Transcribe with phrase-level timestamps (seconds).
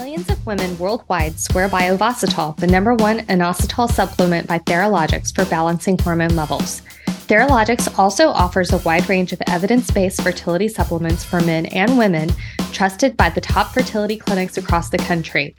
[0.00, 5.44] Millions of women worldwide swear by Ovasitol, the number one inositol supplement by Theralogix for
[5.44, 6.80] balancing hormone levels.
[7.28, 12.30] Theralogix also offers a wide range of evidence based fertility supplements for men and women,
[12.72, 15.54] trusted by the top fertility clinics across the country.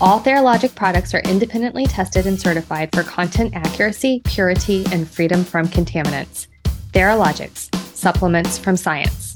[0.00, 5.68] All Theralogix products are independently tested and certified for content accuracy, purity, and freedom from
[5.68, 6.48] contaminants.
[6.92, 9.35] Theralogix, supplements from science.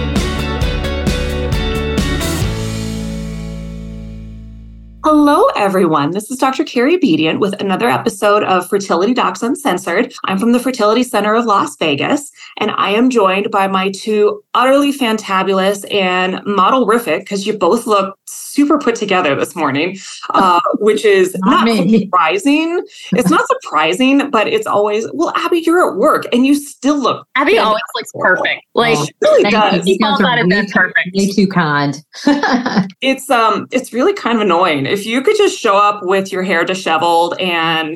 [5.03, 6.11] Hello, everyone.
[6.11, 6.63] This is Dr.
[6.63, 10.13] Carrie Bedient with another episode of Fertility Docs Uncensored.
[10.25, 14.43] I'm from the Fertility Center of Las Vegas, and I am joined by my two
[14.53, 19.97] utterly fantabulous and model-rific, because you both look super put together this morning,
[20.31, 22.85] uh, which is not, not surprising.
[23.13, 27.27] it's not surprising, but it's always, well, Abby, you're at work and you still look.
[27.35, 28.63] Abby always looks perfect.
[28.75, 29.87] Like, oh, really does.
[29.87, 31.09] You calls out way, perfect.
[31.15, 32.03] Way too kind.
[33.01, 36.43] it's um, it's really kind of annoying if you could just show up with your
[36.43, 37.95] hair disheveled and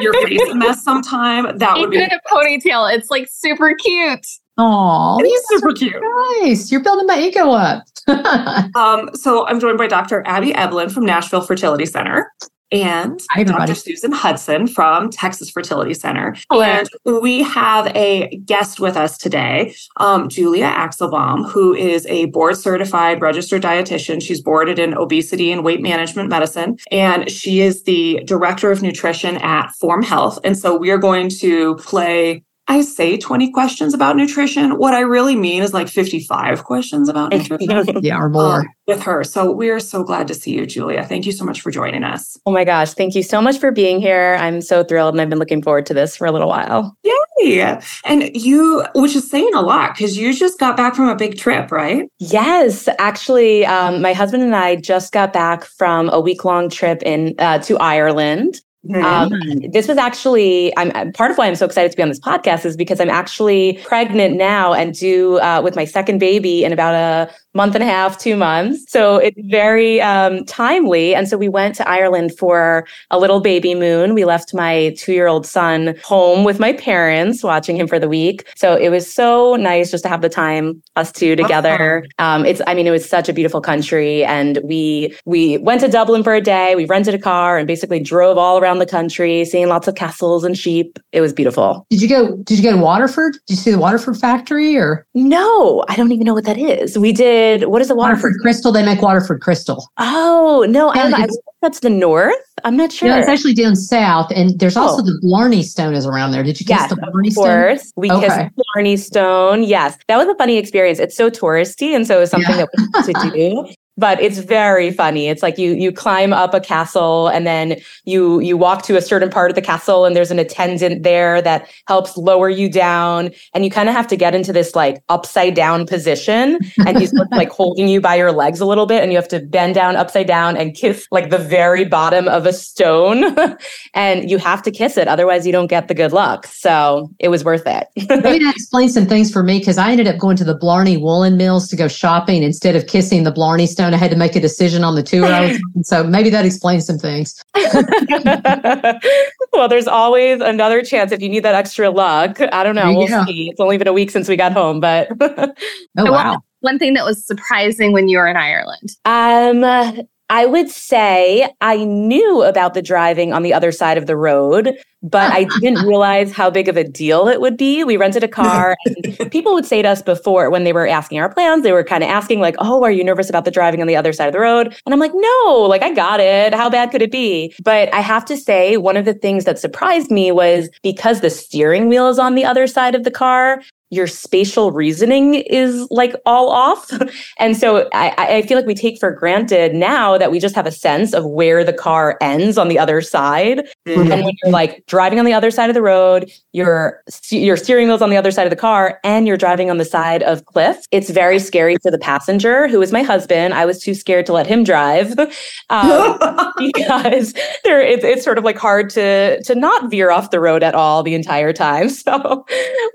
[0.00, 2.92] your face a mess sometime, that would be a ponytail.
[2.92, 4.26] It's like super cute.
[4.60, 5.94] Oh, he's super cute.
[6.42, 6.72] Nice.
[6.72, 7.84] You're building my ego up.
[8.74, 10.26] um, so I'm joined by Dr.
[10.26, 12.32] Abby Eblen from Nashville Fertility Center
[12.70, 13.74] and Hi, Dr.
[13.74, 16.34] Susan Hudson from Texas Fertility Center.
[16.50, 16.62] Hello.
[16.62, 16.88] And
[17.22, 23.20] we have a guest with us today, um, Julia Axelbaum, who is a board certified
[23.20, 24.22] registered dietitian.
[24.22, 29.36] She's boarded in obesity and weight management medicine, and she is the director of nutrition
[29.38, 30.38] at Form Health.
[30.44, 34.78] And so we are going to play I say 20 questions about nutrition.
[34.78, 37.98] What I really mean is like 55 questions about nutrition.
[38.02, 38.60] yeah, or more.
[38.60, 39.22] Um, with her.
[39.22, 41.04] So we are so glad to see you, Julia.
[41.04, 42.38] Thank you so much for joining us.
[42.46, 42.94] Oh my gosh.
[42.94, 44.36] Thank you so much for being here.
[44.40, 46.96] I'm so thrilled and I've been looking forward to this for a little while.
[47.04, 47.78] Yay.
[48.04, 51.38] And you, which is saying a lot because you just got back from a big
[51.38, 52.10] trip, right?
[52.18, 52.88] Yes.
[52.98, 57.34] Actually, um, my husband and I just got back from a week long trip in
[57.38, 58.60] uh, to Ireland.
[58.94, 59.30] Um,
[59.72, 62.64] this was actually I'm part of why I'm so excited to be on this podcast
[62.64, 66.94] is because I'm actually pregnant now and due uh, with my second baby in about
[66.94, 68.84] a month and a half, two months.
[68.88, 71.14] So it's very um, timely.
[71.14, 74.14] And so we went to Ireland for a little baby moon.
[74.14, 78.08] We left my two year old son home with my parents, watching him for the
[78.08, 78.46] week.
[78.54, 82.06] So it was so nice just to have the time, us two together.
[82.18, 84.24] Um, it's, I mean, it was such a beautiful country.
[84.24, 86.76] And we, we went to Dublin for a day.
[86.76, 90.44] We rented a car and basically drove all around the country, seeing lots of castles
[90.44, 90.98] and sheep.
[91.12, 91.86] It was beautiful.
[91.88, 93.32] Did you go, did you go to Waterford?
[93.46, 95.06] Did you see the Waterford factory or?
[95.14, 96.98] No, I don't even know what that is.
[96.98, 98.72] We did what is the Waterford, Waterford crystal?
[98.72, 99.88] They make Waterford crystal.
[99.96, 101.28] Oh no, yeah, I, I
[101.62, 102.36] that's the north.
[102.64, 103.08] I'm not sure.
[103.08, 105.06] Yeah, it's actually down south, and there's also oh.
[105.06, 106.42] the Blarney Stone is around there.
[106.42, 107.78] Did you kiss yes, the Blarney Stone?
[107.96, 108.26] We okay.
[108.26, 109.62] kissed Blarney Stone.
[109.64, 110.98] Yes, that was a funny experience.
[110.98, 112.66] It's so touristy, and so it was something yeah.
[112.66, 115.28] that we had to do but it's very funny.
[115.28, 119.02] It's like you you climb up a castle and then you you walk to a
[119.02, 123.30] certain part of the castle and there's an attendant there that helps lower you down
[123.52, 127.12] and you kind of have to get into this like upside down position and he's
[127.32, 129.96] like holding you by your legs a little bit and you have to bend down
[129.96, 133.36] upside down and kiss like the very bottom of a stone
[133.94, 136.46] and you have to kiss it otherwise you don't get the good luck.
[136.46, 137.88] So it was worth it.
[137.96, 140.96] Maybe that explains some things for me because I ended up going to the Blarney
[140.96, 144.36] Woolen Mills to go shopping instead of kissing the Blarney Stone I had to make
[144.36, 145.28] a decision on the tour
[145.82, 147.42] So maybe that explains some things.
[149.52, 152.40] well, there's always another chance if you need that extra luck.
[152.40, 152.92] I don't know.
[152.94, 153.50] We'll see.
[153.50, 156.40] It's only been a week since we got home, but oh wow.
[156.60, 158.90] One thing that was surprising when you were in Ireland.
[159.04, 164.16] Um I would say I knew about the driving on the other side of the
[164.16, 167.82] road, but I didn't realize how big of a deal it would be.
[167.82, 168.76] We rented a car,
[169.18, 171.84] and people would say to us before when they were asking our plans, they were
[171.84, 174.26] kind of asking, like, Oh, are you nervous about the driving on the other side
[174.26, 174.76] of the road?
[174.84, 176.54] And I'm like, No, like, I got it.
[176.54, 177.54] How bad could it be?
[177.62, 181.30] But I have to say, one of the things that surprised me was because the
[181.30, 186.14] steering wheel is on the other side of the car, your spatial reasoning is like
[186.26, 186.90] all off.
[187.38, 190.66] and so I, I, feel like we take for granted now that we just have
[190.66, 193.66] a sense of where the car ends on the other side.
[193.86, 194.12] Mm-hmm.
[194.12, 197.88] And when you're like driving on the other side of the road, your your steering
[197.88, 200.44] wheel's on the other side of the car, and you're driving on the side of
[200.44, 200.86] cliffs.
[200.90, 203.54] It's very scary for the passenger, who is my husband.
[203.54, 205.18] I was too scared to let him drive
[205.70, 206.18] um,
[206.58, 207.32] because
[207.64, 210.74] there it's, it's sort of like hard to to not veer off the road at
[210.74, 211.88] all the entire time.
[212.08, 212.46] So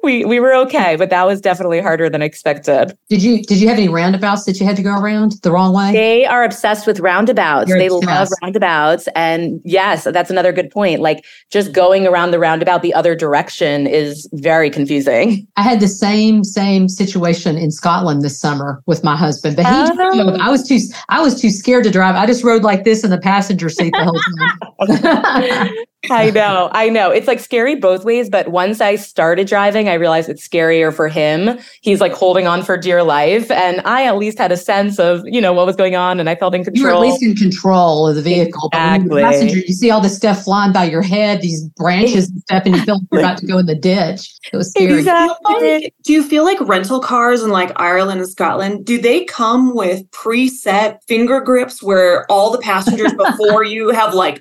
[0.01, 2.97] we we were okay okay, but that was definitely harder than expected.
[3.09, 5.74] Did you did you have any roundabouts that you had to go around the wrong
[5.74, 5.91] way?
[5.91, 7.69] They are obsessed with roundabouts.
[7.69, 8.06] You're they obsessed.
[8.07, 9.07] love roundabouts.
[9.15, 11.01] And yes, that's another good point.
[11.01, 15.47] Like just going around the roundabout the other direction is very confusing.
[15.56, 19.71] I had the same same situation in Scotland this summer with my husband, but he
[19.95, 20.38] Oh.
[20.39, 20.79] I was too
[21.09, 22.15] I was too scared to drive.
[22.15, 25.69] I just rode like this in the passenger seat the whole time.
[26.11, 27.11] I know, I know.
[27.11, 31.07] It's like scary both ways, but once I started driving, I realized it's scarier for
[31.07, 31.57] him.
[31.81, 33.50] He's like holding on for dear life.
[33.50, 36.29] And I at least had a sense of, you know, what was going on and
[36.29, 36.77] I felt in control.
[36.81, 38.69] you were at least in control of the vehicle.
[38.71, 39.21] But you're Exactly.
[39.21, 42.75] passenger, you see all this stuff flying by your head, these branches and stuff, and
[42.75, 44.29] you feel like you're about to go in the ditch.
[44.51, 45.00] It was scary.
[45.00, 45.94] Exactly.
[46.03, 50.03] Do you feel like rental cars in like Ireland and Scotland, do they come with
[50.11, 54.38] preset finger grips where all the passengers before you have like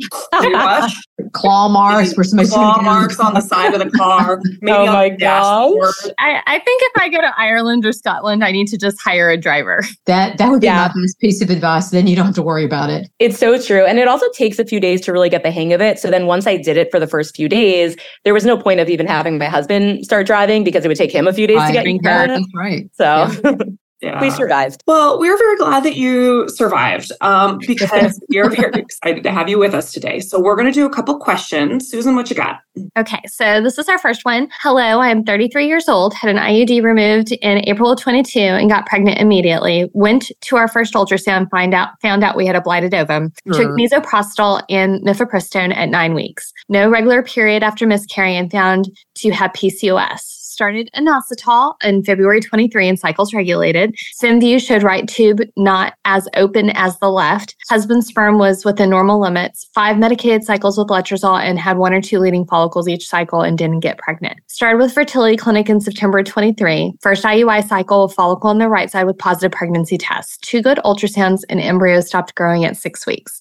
[1.52, 4.40] crushed Claw marks where somebody's claw marks on the side of the car?
[4.60, 6.10] Maybe Oh on my gosh.
[6.18, 9.30] I, I think if I go to Ireland or Scotland, I need to just hire
[9.30, 9.84] a driver.
[10.06, 10.90] That that would be Yeah.
[10.94, 11.90] my best piece of advice.
[11.90, 13.08] Then you don't have to worry about it.
[13.18, 13.84] It's so true.
[13.84, 15.98] And it also takes a few days to really get the hang of it.
[15.98, 18.80] So then once I did it for the first few days, there was no point
[18.80, 21.60] of even having my husband start driving because it would take him a few days
[21.66, 22.30] to get Drink used to that.
[22.30, 22.34] it.
[22.34, 22.90] That's right.
[22.94, 23.64] So Yeah.
[24.20, 24.82] we survived.
[24.86, 29.58] Well, we're very glad that you survived um, because we're very excited to have you
[29.58, 30.20] with us today.
[30.20, 31.88] So we're going to do a couple questions.
[31.88, 32.60] Susan, what you got?
[32.96, 34.48] Okay, so this is our first one.
[34.60, 38.86] Hello, I'm 33 years old, had an IUD removed in April of 22 and got
[38.86, 39.90] pregnant immediately.
[39.92, 43.30] Went to our first ultrasound, find out found out we had a blighted ovum.
[43.46, 43.76] Took Sure.
[43.76, 46.52] misoprostol and mifepristone at 9 weeks.
[46.68, 50.41] No regular period after miscarrying and found to have PCOS.
[50.52, 53.96] Started inositol in February 23 and cycles regulated.
[54.22, 57.56] FemVue showed right tube not as open as the left.
[57.70, 59.70] Husband's sperm was within normal limits.
[59.72, 63.56] Five medicated cycles with letrozole and had one or two leading follicles each cycle and
[63.56, 64.40] didn't get pregnant.
[64.46, 66.92] Started with fertility clinic in September 23.
[67.00, 70.36] First IUI cycle, follicle on the right side with positive pregnancy tests.
[70.42, 73.40] Two good ultrasounds and embryo stopped growing at six weeks.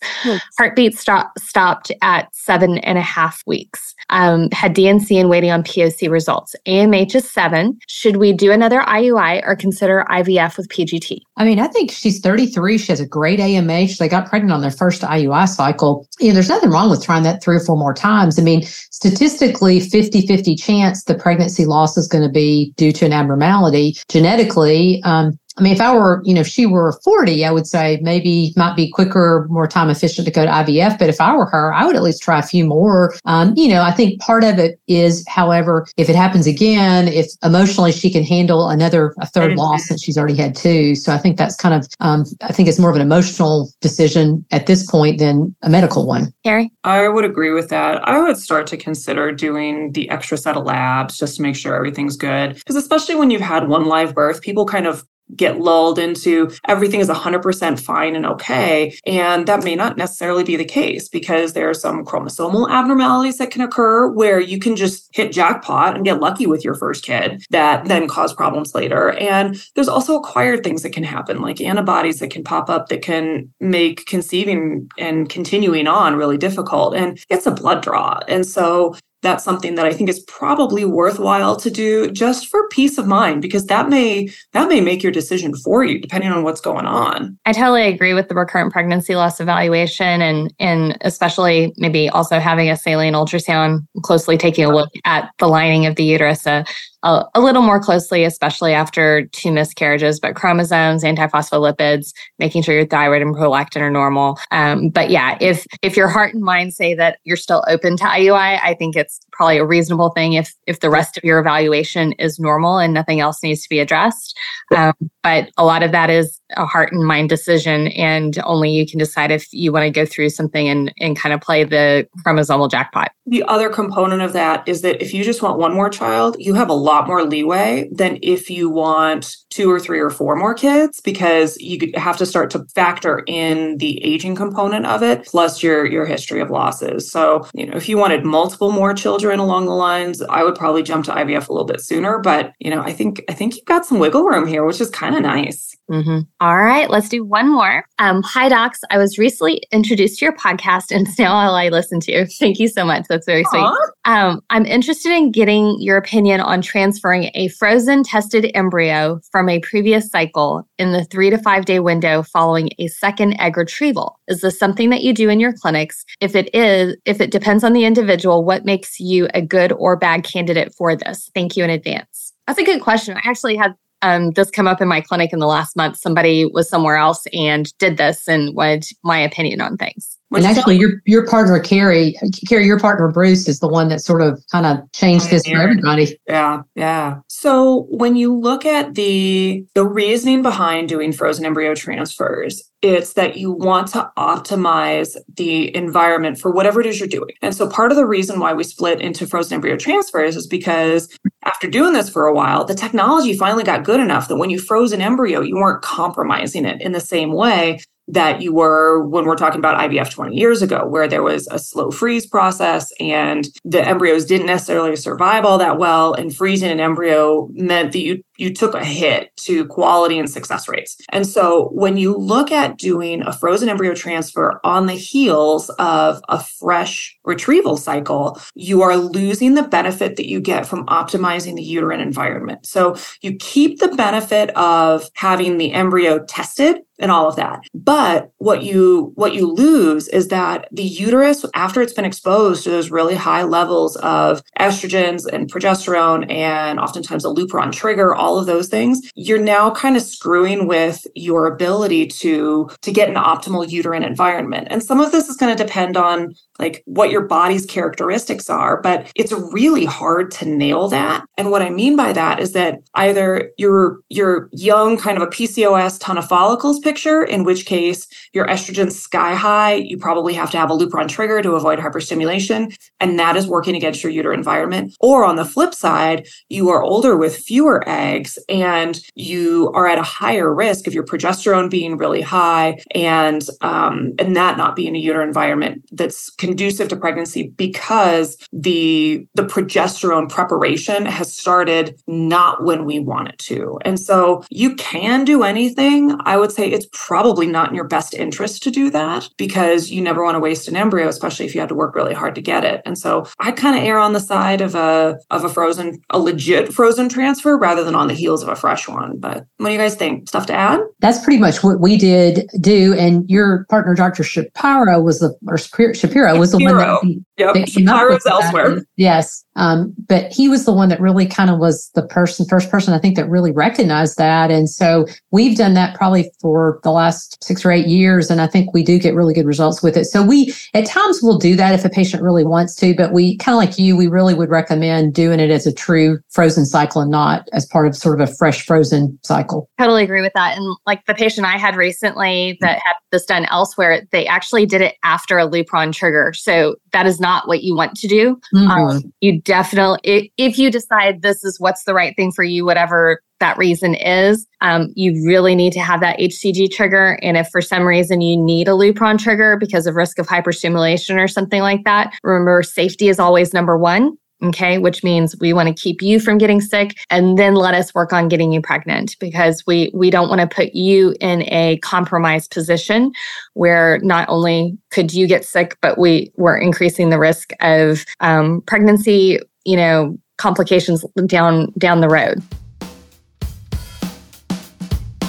[0.58, 3.94] Heartbeat stop, stopped at seven and a half weeks.
[4.10, 6.56] Um, had DNC and waiting on POC results.
[7.02, 7.80] AMH is seven.
[7.88, 11.20] Should we do another IUI or consider IVF with PGT?
[11.38, 12.78] I mean, I think she's 33.
[12.78, 13.98] She has a great AMH.
[13.98, 16.08] They got pregnant on their first IUI cycle.
[16.20, 18.38] You know, there's nothing wrong with trying that three or four more times.
[18.38, 23.06] I mean, statistically, 50 50 chance the pregnancy loss is going to be due to
[23.06, 23.96] an abnormality.
[24.10, 27.68] Genetically, um, I mean, if I were, you know, if she were 40, I would
[27.68, 30.98] say maybe might be quicker, more time efficient to go to IVF.
[30.98, 33.14] But if I were her, I would at least try a few more.
[33.26, 37.28] Um, you know, I think part of it is, however, if it happens again, if
[37.44, 39.58] emotionally she can handle another, a 3rd Mhm.
[39.58, 40.96] loss since she's already had two.
[40.96, 44.44] So I think that's kind of, um, I think it's more of an emotional decision
[44.50, 46.34] at this point than a medical one.
[46.44, 46.72] Carrie?
[46.84, 48.02] I would agree with that.
[48.08, 51.76] I would start to consider doing the extra set of labs just to make sure
[51.76, 52.56] everything's good.
[52.56, 55.04] Because especially when you've had one live birth, people kind of
[55.36, 58.98] get lulled into everything is 100% fine and okay.
[59.06, 63.52] And that may not necessarily be the case because there are some chromosomal abnormalities that
[63.52, 67.44] can occur where you can just hit jackpot and get lucky with your first kid
[67.50, 69.12] that then cause problems later.
[69.12, 73.02] And there's also acquired things that can happen, like antibodies that can pop up that
[73.02, 76.96] can make conceiving and continuing on really difficult.
[76.96, 78.20] And it's a blood draw.
[78.28, 82.98] And so that's something that I think is probably worthwhile to do just for peace
[82.98, 86.62] of mind because that may that may make your decision for you depending on what's
[86.62, 87.38] going on.
[87.46, 92.70] I totally agree with the recurrent pregnancy loss evaluation and and especially maybe also having
[92.70, 96.66] a saline ultrasound, closely taking a look at the lining of the uterus a,
[97.04, 102.86] a, a little more closely, especially after two miscarriages, but chromosomes, antiphospholipids, making sure your
[102.86, 104.38] thyroid and prolactin are normal.
[104.52, 108.04] Um, but yeah, if if your heart and mind say that you're still open to
[108.04, 112.12] IUI, I think it's probably a reasonable thing if if the rest of your evaluation
[112.14, 114.38] is normal and nothing else needs to be addressed.
[114.76, 114.94] Um,
[115.24, 119.00] but a lot of that is a heart and mind decision, and only you can
[119.00, 122.70] decide if you want to go through something and and kind of play the chromosomal
[122.70, 123.12] jackpot.
[123.26, 126.54] The other component of that is that if you just want one more child, you
[126.56, 130.54] have a lot more leeway than if you want two or three or four more
[130.54, 135.62] kids because you have to start to factor in the aging component of it plus
[135.62, 137.12] your your history of losses.
[137.12, 140.82] So, you know, if you wanted multiple more children along the lines, I would probably
[140.82, 143.66] jump to IVF a little bit sooner, but you know, I think I think you've
[143.66, 145.76] got some wiggle room here, which is kind of nice.
[145.92, 146.20] Mm-hmm.
[146.40, 147.84] All right, let's do one more.
[148.00, 148.80] Um, hi, docs.
[148.90, 152.26] I was recently introduced to your podcast, and it's now all I listen to.
[152.40, 153.06] Thank you so much.
[153.10, 153.68] That's very sweet.
[154.06, 159.60] Um, I'm interested in getting your opinion on transferring a frozen tested embryo from a
[159.60, 164.20] previous cycle in the three to five day window following a second egg retrieval.
[164.28, 166.04] Is this something that you do in your clinics?
[166.20, 169.96] If it is, if it depends on the individual, what makes you a good or
[169.96, 171.30] bad candidate for this?
[171.34, 172.34] Thank you in advance.
[172.48, 173.18] That's a good question.
[173.18, 175.98] I actually had um, this come up in my clinic in the last month.
[175.98, 180.18] Somebody was somewhere else and did this and wanted my opinion on things.
[180.34, 182.16] And actually, your your partner Carrie,
[182.48, 185.58] Carrie, your partner Bruce is the one that sort of kind of changed this for
[185.58, 186.18] everybody.
[186.28, 187.20] Yeah, yeah.
[187.28, 193.38] So when you look at the the reasoning behind doing frozen embryo transfers, it's that
[193.38, 197.36] you want to optimize the environment for whatever it is you're doing.
[197.42, 201.10] And so part of the reason why we split into frozen embryo transfers is because
[201.44, 204.60] after doing this for a while, the technology finally got good enough that when you
[204.60, 207.80] froze an embryo, you weren't compromising it in the same way
[208.12, 211.58] that you were when we're talking about IVF 20 years ago, where there was a
[211.58, 216.14] slow freeze process and the embryos didn't necessarily survive all that well.
[216.14, 220.68] And freezing an embryo meant that you you took a hit to quality and success
[220.68, 220.98] rates.
[221.10, 226.22] And so when you look at doing a frozen embryo transfer on the heels of
[226.28, 231.62] a fresh retrieval cycle, you are losing the benefit that you get from optimizing the
[231.62, 232.66] uterine environment.
[232.66, 237.64] So you keep the benefit of having the embryo tested and all of that.
[237.74, 242.70] But what you what you lose is that the uterus after it's been exposed to
[242.70, 248.46] those really high levels of estrogens and progesterone and oftentimes a lupron trigger all of
[248.46, 253.70] those things, you're now kind of screwing with your ability to to get an optimal
[253.70, 254.68] uterine environment.
[254.70, 258.82] And some of this is going to depend on like what your body's characteristics are,
[258.82, 261.26] but it's really hard to nail that.
[261.38, 265.32] And what I mean by that is that either you're you're young, kind of a
[265.32, 270.52] PCOS ton of follicles picture, in which case your estrogen's sky high, you probably have
[270.52, 274.40] to have a lupron trigger to avoid hyperstimulation, and that is working against your uterine
[274.40, 274.96] environment.
[275.00, 279.98] Or on the flip side, you are older with fewer eggs and you are at
[279.98, 284.96] a higher risk of your progesterone being really high and um, and that not being
[284.96, 292.66] a uterine environment that's conducive to pregnancy because the the progesterone preparation has started not
[292.66, 293.80] when we want it to.
[293.86, 296.14] And so you can do anything.
[296.26, 300.02] I would say it's probably not in your best interest to do that because you
[300.02, 302.42] never want to waste an embryo, especially if you had to work really hard to
[302.42, 302.82] get it.
[302.86, 306.20] And so I kind of err on the side of a of a frozen, a
[306.20, 309.20] legit frozen transfer rather than on the heels of a fresh one.
[309.20, 310.28] But what do you guys think?
[310.28, 310.82] Stuff to add?
[311.00, 312.94] That's pretty much what we did do.
[312.94, 314.24] And your partner, Dr.
[314.24, 317.54] Shapiro, was the or Shapiro was the one that, yep.
[317.54, 318.76] that came up with elsewhere.
[318.76, 318.86] That.
[318.96, 319.44] Yes.
[319.56, 322.94] Um, but he was the one that really kind of was the person, first person
[322.94, 324.50] I think that really recognized that.
[324.50, 328.32] And so we've done that probably for the last six or eight years.
[328.32, 330.06] And I think we do get really good results with it.
[330.06, 333.36] So we, at times we'll do that if a patient really wants to, but we
[333.38, 337.02] kind of like you, we really would recommend doing it as a true frozen cycle
[337.02, 339.70] and not as part of sort of a fresh frozen cycle.
[339.78, 340.58] Totally agree with that.
[340.58, 344.82] And like the patient I had recently that had this done elsewhere, they actually did
[344.82, 346.32] it after a Lupron trigger.
[346.34, 348.40] So that is not what you want to do.
[348.54, 348.68] Mm-hmm.
[348.68, 353.22] Um, you definitely, if you decide this is what's the right thing for you, whatever
[353.40, 357.20] that reason is, um, you really need to have that HCG trigger.
[357.22, 361.22] And if for some reason you need a Lupron trigger because of risk of hyperstimulation
[361.22, 364.16] or something like that, remember safety is always number one.
[364.44, 367.94] Okay, which means we want to keep you from getting sick and then let us
[367.94, 371.78] work on getting you pregnant because we we don't want to put you in a
[371.84, 373.12] compromised position
[373.54, 378.62] where not only could you get sick, but we we're increasing the risk of um,
[378.62, 382.42] pregnancy, you know, complications down down the road.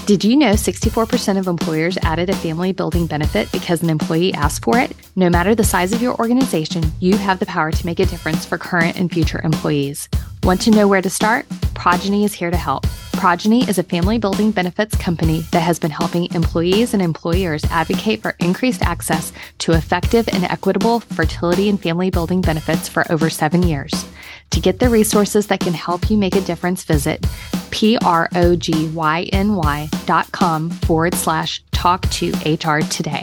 [0.04, 4.64] Did you know 64% of employers added a family building benefit because an employee asked
[4.64, 4.96] for it?
[5.14, 8.44] No matter the size of your organization, you have the power to make a difference
[8.44, 10.08] for current and future employees.
[10.42, 11.46] Want to know where to start?
[11.74, 12.84] Progyny is here to help.
[13.12, 18.22] Progyny is a family building benefits company that has been helping employees and employers advocate
[18.22, 23.62] for increased access to effective and equitable fertility and family building benefits for over seven
[23.62, 24.04] years.
[24.50, 27.24] To get the resources that can help you make a difference, visit
[27.72, 28.28] P-R-O-G-Y-N-Y
[30.06, 33.22] dot com forward slash talk to HR today.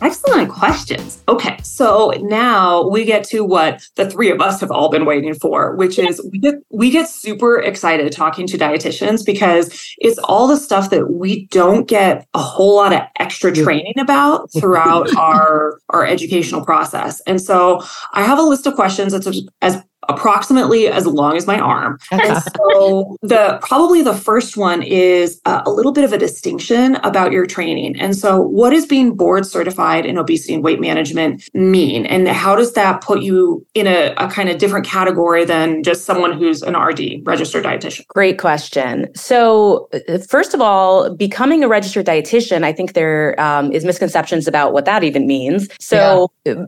[0.00, 1.22] Excellent questions.
[1.28, 5.34] Okay, so now we get to what the three of us have all been waiting
[5.34, 10.46] for, which is we get we get super excited talking to dietitians because it's all
[10.46, 15.80] the stuff that we don't get a whole lot of extra training about throughout our
[15.90, 17.20] our educational process.
[17.26, 17.82] And so
[18.12, 19.28] I have a list of questions that's
[19.62, 21.98] as approximately as long as my arm.
[22.10, 26.96] And so the probably the first one is uh, a little bit of a distinction
[26.96, 27.98] about your training.
[28.00, 32.06] And so what does being board certified in obesity and weight management mean?
[32.06, 36.04] And how does that put you in a, a kind of different category than just
[36.04, 38.06] someone who's an RD, registered dietitian?
[38.08, 39.08] Great question.
[39.14, 44.48] So uh, first of all, becoming a registered dietitian, I think there um, is misconceptions
[44.48, 45.68] about what that even means.
[45.80, 46.64] So yeah.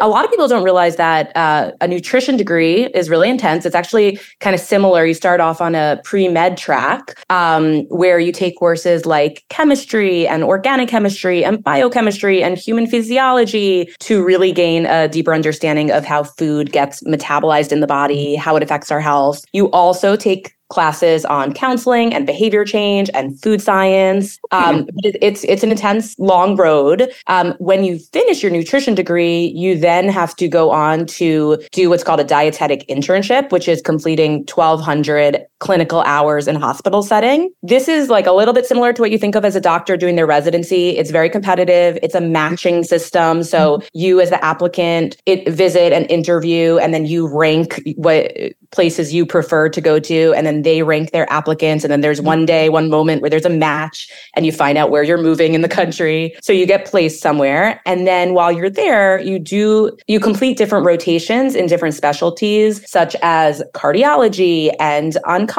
[0.00, 3.66] a lot of people don't realize that uh, a nutrition degree degree is really intense.
[3.66, 5.04] It's actually kind of similar.
[5.06, 10.26] You start off on a pre med track um, where you take courses like chemistry
[10.26, 16.04] and organic chemistry and biochemistry and human physiology to really gain a deeper understanding of
[16.04, 19.44] how food gets metabolized in the body, how it affects our health.
[19.52, 24.38] You also take classes on counseling and behavior change and food science.
[24.50, 27.12] Um, it, it's it's an intense, long road.
[27.26, 31.90] Um, when you finish your nutrition degree, you then have to go on to do
[31.90, 37.52] what's called a dietetic internship, which is completing 1,200 clinical hours in hospital setting.
[37.62, 39.96] This is like a little bit similar to what you think of as a doctor
[39.96, 40.96] doing their residency.
[40.96, 41.98] It's very competitive.
[42.02, 43.44] It's a matching system.
[43.44, 43.86] So mm-hmm.
[43.92, 48.32] you as the applicant it, visit and interview, and then you rank what
[48.70, 51.84] places you prefer to go to, and then they rank their applicants.
[51.84, 54.90] And then there's one day, one moment where there's a match and you find out
[54.90, 56.34] where you're moving in the country.
[56.40, 57.82] So you get placed somewhere.
[57.84, 63.14] And then while you're there, you do, you complete different rotations in different specialties, such
[63.20, 65.49] as cardiology and oncology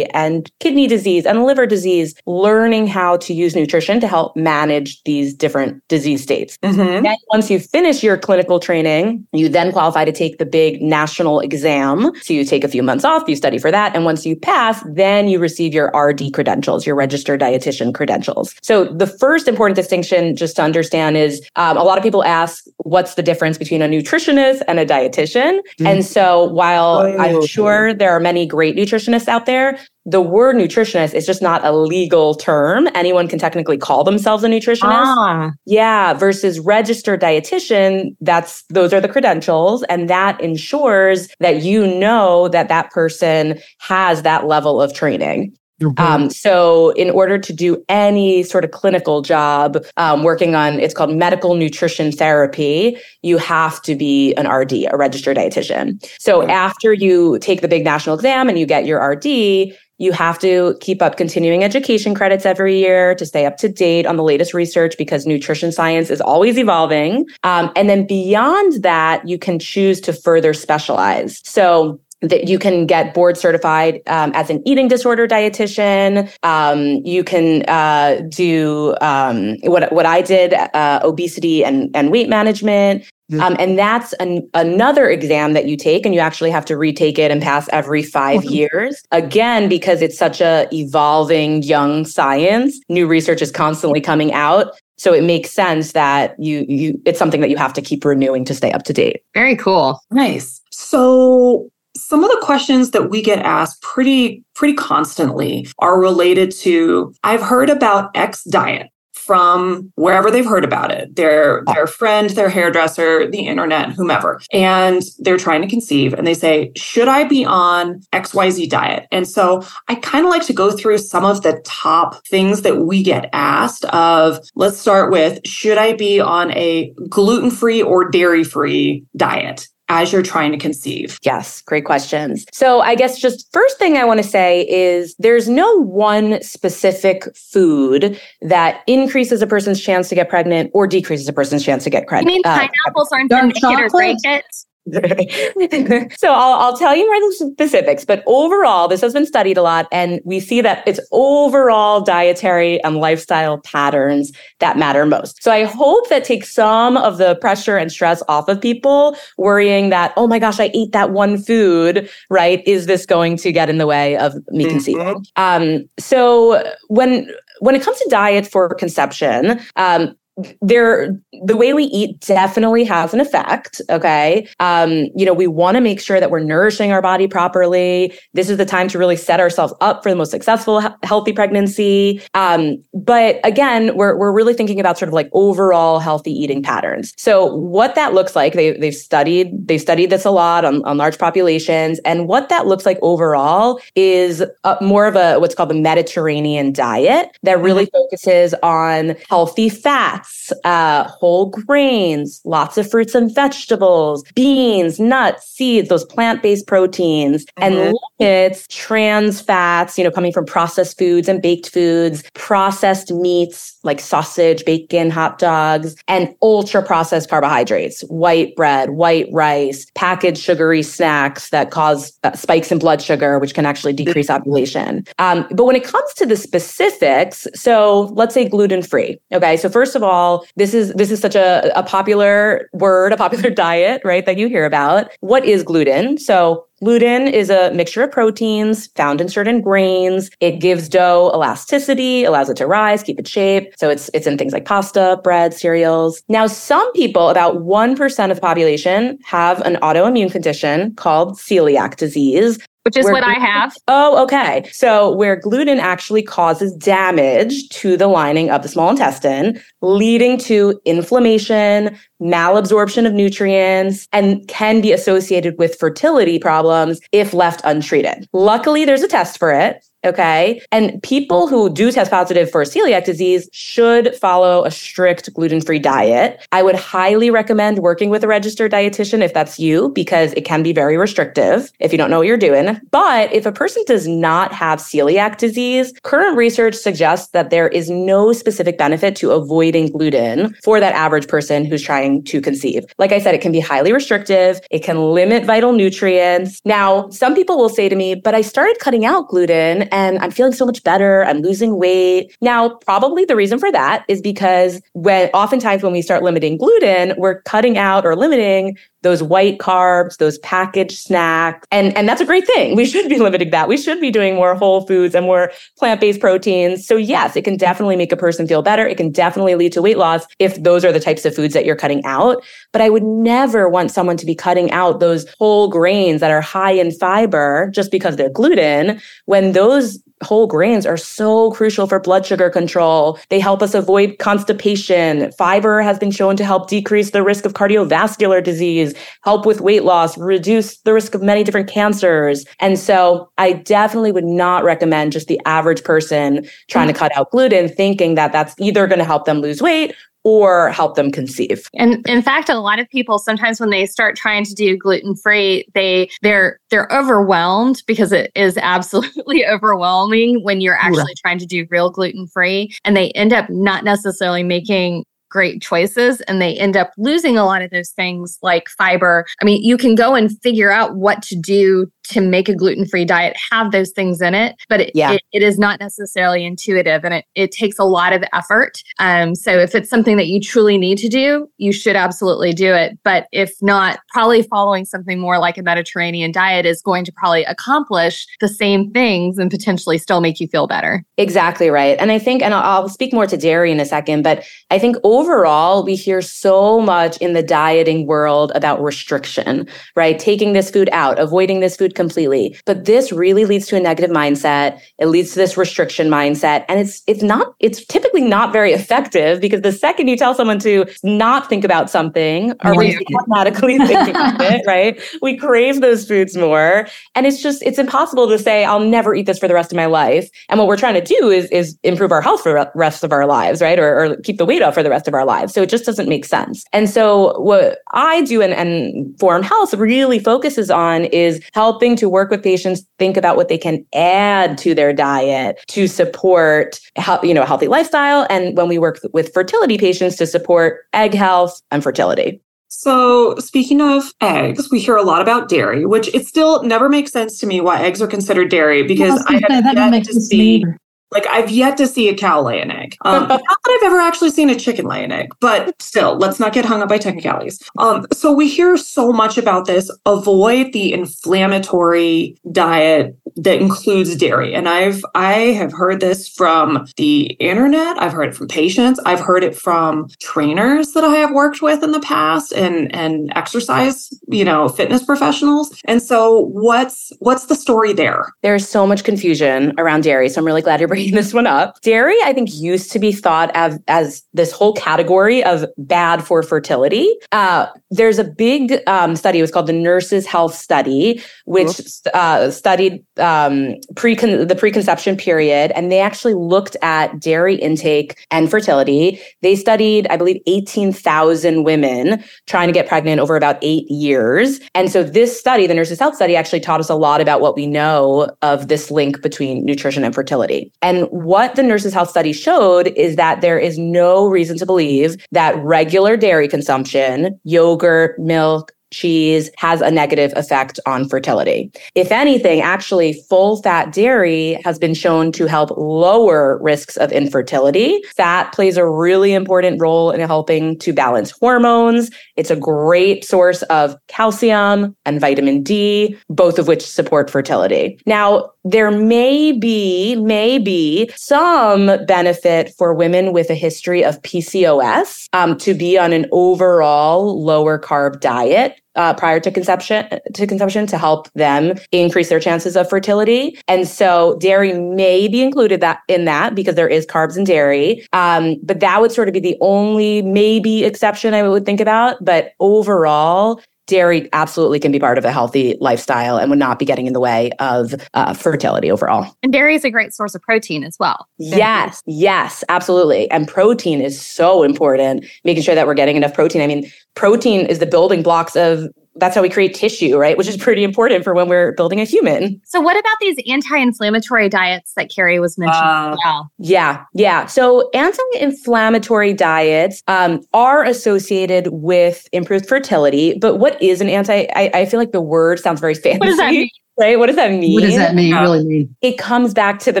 [0.14, 5.34] and kidney disease and liver disease, learning how to use nutrition to help manage these
[5.34, 6.56] different disease states.
[6.62, 7.04] Mm-hmm.
[7.04, 11.40] Then once you finish your clinical training, you then qualify to take the big national
[11.40, 12.10] exam.
[12.22, 13.94] So you take a few months off, you study for that.
[13.94, 18.54] And once you you pass, then you receive your RD credentials, your registered dietitian credentials.
[18.62, 22.64] So the first important distinction just to understand is um, a lot of people ask,
[22.78, 25.58] what's the difference between a nutritionist and a dietitian?
[25.58, 25.86] Mm-hmm.
[25.86, 30.56] And so while oh, I'm sure there are many great nutritionists out there, the word
[30.56, 32.88] nutritionist is just not a legal term.
[32.94, 34.80] Anyone can technically call themselves a nutritionist.
[34.82, 35.50] Ah.
[35.66, 42.48] Yeah, versus registered dietitian, that's those are the credentials and that ensures that you know
[42.48, 45.56] that that person has that level of training.
[45.96, 50.94] Um, so, in order to do any sort of clinical job, um, working on it's
[50.94, 56.04] called medical nutrition therapy, you have to be an RD, a registered dietitian.
[56.18, 60.38] So, after you take the big national exam and you get your RD, you have
[60.38, 64.22] to keep up continuing education credits every year to stay up to date on the
[64.22, 67.26] latest research because nutrition science is always evolving.
[67.44, 71.42] Um, and then beyond that, you can choose to further specialize.
[71.44, 76.30] So that you can get board certified um, as an eating disorder dietitian.
[76.42, 82.28] Um, you can uh, do um, what what I did, uh, obesity and and weight
[82.28, 83.04] management.
[83.38, 87.16] Um, and that's an, another exam that you take, and you actually have to retake
[87.16, 89.04] it and pass every 5 years.
[89.12, 94.74] Again, because it's such a evolving young science, new research is constantly coming out.
[94.98, 98.44] So it makes sense that you you it's something that you have to keep renewing
[98.44, 99.22] to stay up to date.
[99.32, 100.00] Very cool.
[100.10, 100.60] Nice.
[100.72, 101.70] So
[102.10, 107.40] some of the questions that we get asked pretty pretty constantly are related to I've
[107.40, 111.14] heard about X diet from wherever they've heard about it.
[111.14, 114.40] Their their friend their hairdresser the internet whomever.
[114.52, 119.06] And they're trying to conceive and they say should i be on xyz diet?
[119.12, 122.78] And so i kind of like to go through some of the top things that
[122.78, 129.04] we get asked of let's start with should i be on a gluten-free or dairy-free
[129.16, 131.18] diet as you're trying to conceive?
[131.22, 132.46] Yes, great questions.
[132.52, 137.24] So, I guess just first thing I want to say is there's no one specific
[137.36, 141.90] food that increases a person's chance to get pregnant or decreases a person's chance to
[141.90, 142.30] get pregnant.
[142.30, 146.18] You mean pineapples uh, aren't going to hit or break it?
[146.18, 149.62] so I'll, I'll tell you more the specifics, but overall, this has been studied a
[149.62, 155.42] lot, and we see that it's overall dietary and lifestyle patterns that matter most.
[155.42, 159.90] So I hope that takes some of the pressure and stress off of people worrying
[159.90, 162.62] that, oh my gosh, I ate that one food, right?
[162.66, 164.70] Is this going to get in the way of me mm-hmm.
[164.70, 165.26] conceiving?
[165.36, 170.16] Um, so when when it comes to diet for conception, um,
[170.60, 174.46] there the way we eat definitely has an effect okay?
[174.60, 178.12] Um you know we want to make sure that we're nourishing our body properly.
[178.34, 182.22] This is the time to really set ourselves up for the most successful healthy pregnancy.
[182.34, 187.14] Um but again we're we're really thinking about sort of like overall healthy eating patterns.
[187.16, 190.96] So what that looks like they they've studied they've studied this a lot on, on
[190.96, 191.98] large populations.
[192.04, 196.72] And what that looks like overall is a, more of a what's called the mediterranean
[196.72, 197.96] diet that really mm-hmm.
[197.96, 200.29] focuses on healthy fats
[200.64, 207.44] uh, whole grains, lots of fruits and vegetables, beans, nuts, seeds, those plant based proteins,
[207.44, 207.62] mm-hmm.
[207.62, 213.78] and limits trans fats, you know, coming from processed foods and baked foods, processed meats
[213.82, 220.82] like sausage, bacon, hot dogs, and ultra processed carbohydrates, white bread, white rice, packaged sugary
[220.82, 225.04] snacks that cause uh, spikes in blood sugar, which can actually decrease ovulation.
[225.18, 229.18] Um, but when it comes to the specifics, so let's say gluten free.
[229.32, 229.56] Okay.
[229.56, 233.50] So, first of all, this is this is such a, a popular word, a popular
[233.64, 235.10] diet, right, that you hear about.
[235.20, 236.18] What is gluten?
[236.18, 240.30] So Gluten is a mixture of proteins found in certain grains.
[240.40, 243.74] It gives dough elasticity, allows it to rise, keep its shape.
[243.76, 246.22] So it's it's in things like pasta, bread, cereals.
[246.28, 252.58] Now, some people, about 1% of the population, have an autoimmune condition called celiac disease
[252.84, 253.74] which is what I have.
[253.88, 254.68] Oh, okay.
[254.72, 260.80] So, where gluten actually causes damage to the lining of the small intestine, leading to
[260.84, 268.28] inflammation, malabsorption of nutrients, and can be associated with fertility problems if left untreated.
[268.32, 269.84] Luckily, there's a test for it.
[270.04, 270.62] Okay.
[270.72, 275.78] And people who do test positive for celiac disease should follow a strict gluten free
[275.78, 276.46] diet.
[276.52, 280.62] I would highly recommend working with a registered dietitian if that's you, because it can
[280.62, 282.80] be very restrictive if you don't know what you're doing.
[282.90, 287.90] But if a person does not have celiac disease, current research suggests that there is
[287.90, 292.84] no specific benefit to avoiding gluten for that average person who's trying to conceive.
[292.96, 294.60] Like I said, it can be highly restrictive.
[294.70, 296.60] It can limit vital nutrients.
[296.64, 300.30] Now, some people will say to me, but I started cutting out gluten and I'm
[300.30, 301.24] feeling so much better.
[301.24, 302.36] I'm losing weight.
[302.40, 307.14] Now, probably the reason for that is because when oftentimes when we start limiting gluten,
[307.16, 311.66] we're cutting out or limiting those white carbs, those packaged snacks.
[311.70, 312.76] And, and that's a great thing.
[312.76, 313.68] We should be limiting that.
[313.68, 316.86] We should be doing more whole foods and more plant-based proteins.
[316.86, 318.86] So yes, it can definitely make a person feel better.
[318.86, 321.64] It can definitely lead to weight loss if those are the types of foods that
[321.64, 322.44] you're cutting out.
[322.72, 326.40] But I would never want someone to be cutting out those whole grains that are
[326.40, 331.98] high in fiber just because they're gluten when those whole grains are so crucial for
[331.98, 333.18] blood sugar control.
[333.30, 335.32] They help us avoid constipation.
[335.32, 339.84] Fiber has been shown to help decrease the risk of cardiovascular disease, help with weight
[339.84, 342.44] loss, reduce the risk of many different cancers.
[342.58, 346.98] And so I definitely would not recommend just the average person trying to mm-hmm.
[346.98, 350.96] cut out gluten thinking that that's either going to help them lose weight or help
[350.96, 351.68] them conceive.
[351.74, 355.14] And in fact, a lot of people sometimes when they start trying to do gluten
[355.16, 361.46] free, they they're they're overwhelmed because it is absolutely overwhelming when you're actually trying to
[361.46, 366.56] do real gluten free and they end up not necessarily making great choices and they
[366.56, 369.24] end up losing a lot of those things like fiber.
[369.40, 373.04] I mean, you can go and figure out what to do to make a gluten-free
[373.04, 375.12] diet have those things in it but it, yeah.
[375.12, 378.82] it, it is not necessarily intuitive and it, it takes a lot of effort.
[378.98, 382.72] Um, so if it's something that you truly need to do you should absolutely do
[382.72, 382.98] it.
[383.04, 387.44] But if not probably following something more like a mediterranean diet is going to probably
[387.44, 391.04] accomplish the same things and potentially still make you feel better.
[391.16, 391.98] Exactly right.
[391.98, 394.78] And i think and i'll, I'll speak more to dairy in a second but i
[394.78, 400.18] think overall we hear so much in the dieting world about restriction right?
[400.18, 402.56] Taking this food out avoiding this food completely.
[402.64, 404.80] But this really leads to a negative mindset.
[404.98, 406.64] It leads to this restriction mindset.
[406.68, 410.58] And it's it's not it's typically not very effective because the second you tell someone
[410.60, 414.98] to not think about something, are we automatically thinking about it, right?
[415.20, 416.86] We crave those foods more.
[417.14, 419.76] And it's just it's impossible to say, I'll never eat this for the rest of
[419.76, 420.30] my life.
[420.48, 423.12] And what we're trying to do is is improve our health for the rest of
[423.12, 423.78] our lives, right?
[423.78, 425.52] Or, or keep the weight off for the rest of our lives.
[425.52, 426.64] So it just doesn't make sense.
[426.72, 431.42] And so what I do and, and Form Health really focuses on is
[431.80, 435.86] helping to work with patients think about what they can add to their diet to
[435.86, 436.78] support
[437.22, 441.14] you know a healthy lifestyle and when we work with fertility patients to support egg
[441.14, 442.38] health and fertility.
[442.68, 447.10] So, speaking of eggs, we hear a lot about dairy, which it still never makes
[447.10, 450.64] sense to me why eggs are considered dairy because I, I have yet to see
[451.12, 452.96] like I've yet to see a cow lay an egg.
[453.04, 456.40] Um, not that I've ever actually seen a chicken lay an egg, but still, let's
[456.40, 457.60] not get hung up by technicalities.
[457.78, 459.90] Um, so we hear so much about this.
[460.06, 467.22] Avoid the inflammatory diet that includes dairy, and I've I have heard this from the
[467.40, 468.00] internet.
[468.00, 469.00] I've heard it from patients.
[469.06, 473.32] I've heard it from trainers that I have worked with in the past, and and
[473.36, 475.80] exercise, you know, fitness professionals.
[475.84, 478.32] And so, what's what's the story there?
[478.42, 481.80] There's so much confusion around dairy, so I'm really glad you're bringing this one up.
[481.82, 486.42] Dairy, I think, used to be thought of as this whole category of bad for
[486.42, 487.12] fertility.
[487.32, 491.80] Uh, there's a big um, study, it was called the Nurses Health Study, which
[492.14, 498.50] uh, studied um, pre-con- the preconception period, and they actually looked at dairy intake and
[498.50, 499.20] fertility.
[499.42, 504.60] They studied, I believe, 18,000 women trying to get pregnant over about eight years.
[504.74, 507.56] And so this study, the Nurses Health Study, actually taught us a lot about what
[507.56, 510.72] we know of this link between nutrition and fertility.
[510.82, 515.16] And what the Nurses Health Study showed is that there is no reason to believe
[515.32, 521.70] that regular dairy consumption, yogurt, milk, cheese has a negative effect on fertility.
[521.94, 528.02] If anything, actually, full fat dairy has been shown to help lower risks of infertility.
[528.16, 532.10] Fat plays a really important role in helping to balance hormones.
[532.36, 537.98] It's a great source of calcium and vitamin D, both of which support fertility.
[538.06, 545.28] Now, there may be, may be some benefit for women with a history of PCOS
[545.32, 550.86] um, to be on an overall lower carb diet uh, prior to conception to conception
[550.86, 553.58] to help them increase their chances of fertility.
[553.68, 558.06] And so dairy may be included that in that because there is carbs in dairy.
[558.12, 562.22] Um, but that would sort of be the only maybe exception I would think about.
[562.24, 563.60] But overall,
[563.90, 567.12] dairy absolutely can be part of a healthy lifestyle and would not be getting in
[567.12, 569.36] the way of uh, fertility overall.
[569.42, 571.28] And dairy is a great source of protein as well.
[571.38, 573.30] Yes, yes, absolutely.
[573.30, 576.62] And protein is so important, making sure that we're getting enough protein.
[576.62, 578.88] I mean, protein is the building blocks of
[579.20, 580.36] that's how we create tissue, right?
[580.36, 582.60] Which is pretty important for when we're building a human.
[582.64, 585.88] So, what about these anti-inflammatory diets that Carrie was mentioning?
[585.88, 586.50] Uh, well?
[586.58, 587.46] Yeah, yeah.
[587.46, 593.38] So, anti-inflammatory diets um, are associated with improved fertility.
[593.38, 594.46] But what is an anti?
[594.56, 596.18] I, I feel like the word sounds very fancy.
[596.18, 596.68] What does that mean?
[597.00, 597.18] Right?
[597.18, 597.74] What does that mean?
[597.74, 598.34] What does that mean?
[598.34, 598.96] Really mean?
[599.00, 600.00] It comes back to the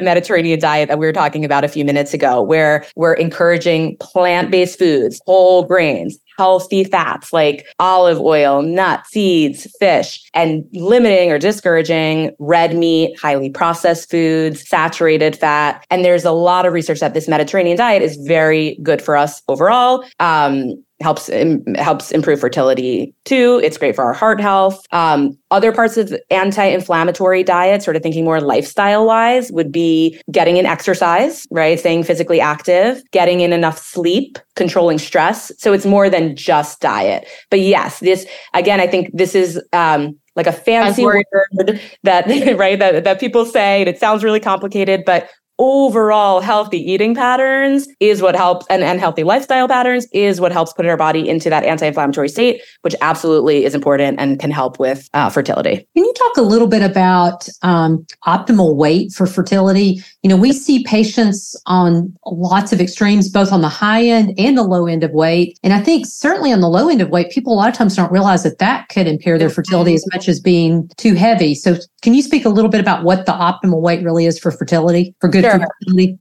[0.00, 4.78] Mediterranean diet that we were talking about a few minutes ago, where we're encouraging plant-based
[4.78, 12.34] foods, whole grains, healthy fats like olive oil, nuts, seeds, fish, and limiting or discouraging
[12.38, 15.84] red meat, highly processed foods, saturated fat.
[15.90, 19.42] And there's a lot of research that this Mediterranean diet is very good for us
[19.48, 20.04] overall.
[20.18, 23.60] Um, helps Im- helps improve fertility too.
[23.62, 24.84] It's great for our heart health.
[24.92, 30.56] Um, other parts of anti-inflammatory diet, sort of thinking more lifestyle wise, would be getting
[30.56, 31.78] in exercise, right?
[31.78, 35.50] Staying physically active, getting in enough sleep, controlling stress.
[35.58, 37.26] So it's more than just diet.
[37.50, 41.24] But yes, this again, I think this is um, like a fancy word
[42.02, 42.26] that
[42.58, 45.28] right that that people say, and it sounds really complicated, but
[45.60, 50.72] overall healthy eating patterns is what helps and, and healthy lifestyle patterns is what helps
[50.72, 55.10] put our body into that anti-inflammatory state which absolutely is important and can help with
[55.12, 55.86] uh, fertility.
[55.94, 60.02] Can you talk a little bit about um, optimal weight for fertility?
[60.22, 64.56] You know we see patients on lots of extremes both on the high end and
[64.56, 65.58] the low end of weight.
[65.62, 67.96] And i think certainly on the low end of weight people a lot of times
[67.96, 71.54] don't realize that that could impair their fertility as much as being too heavy.
[71.54, 74.50] So can you speak a little bit about what the optimal weight really is for
[74.50, 75.60] fertility for good sure.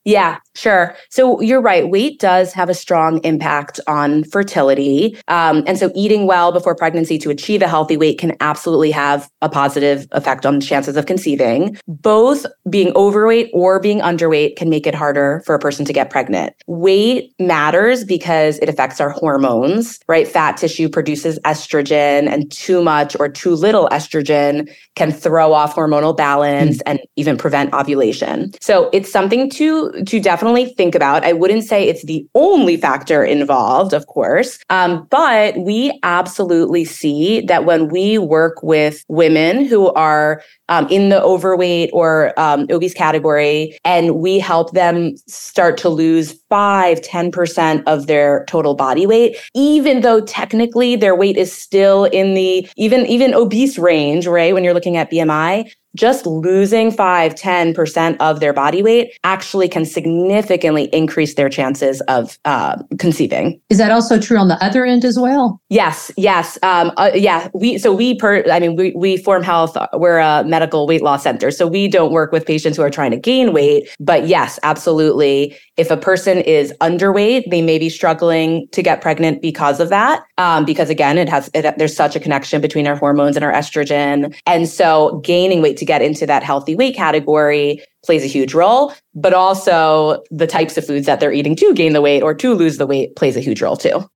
[0.04, 0.96] Yeah, sure.
[1.10, 1.89] So you're right.
[1.89, 5.18] Weight does have a strong impact on fertility.
[5.28, 9.30] Um, and so eating well before pregnancy to achieve a healthy weight can absolutely have
[9.42, 11.78] a positive effect on chances of conceiving.
[11.88, 16.10] Both being overweight or being underweight can make it harder for a person to get
[16.10, 16.54] pregnant.
[16.68, 20.28] Weight matters because it affects our hormones, right?
[20.28, 26.16] Fat tissue produces estrogen and too much or too little estrogen can throw off hormonal
[26.16, 26.84] balance mm.
[26.86, 28.52] and even prevent ovulation.
[28.62, 31.24] So it's something to to definitely think about.
[31.24, 37.42] I wouldn't say it's the only factor involved, of course, um, but we absolutely see
[37.42, 42.94] that when we work with women who are um, in the overweight or um, obese
[42.94, 49.38] category, and we help them start to lose 5, 10% of their total body weight,
[49.54, 54.54] even though technically their weight is still in the even, even obese range, right?
[54.54, 55.59] When you're looking at BMI,
[55.95, 62.38] just losing 5 10% of their body weight actually can significantly increase their chances of
[62.45, 63.60] uh, conceiving.
[63.69, 65.62] Is that also true on the other end as well?
[65.69, 69.75] Yes yes um, uh, yeah we so we per i mean we, we form health
[69.93, 73.12] we're a medical weight loss center so we don't work with patients who are trying
[73.12, 78.67] to gain weight but yes absolutely if a person is underweight they may be struggling
[78.71, 82.19] to get pregnant because of that um, because again it has it, there's such a
[82.19, 86.44] connection between our hormones and our estrogen and so gaining weight to get into that
[86.44, 91.34] healthy weight category plays a huge role, but also the types of foods that they're
[91.34, 94.08] eating to gain the weight or to lose the weight plays a huge role too.